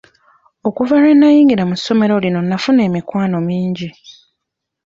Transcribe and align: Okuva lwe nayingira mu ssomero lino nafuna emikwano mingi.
Okuva 0.67 0.93
lwe 1.01 1.13
nayingira 1.19 1.63
mu 1.69 1.75
ssomero 1.79 2.15
lino 2.23 2.39
nafuna 2.49 2.81
emikwano 2.87 3.37
mingi. 3.47 3.87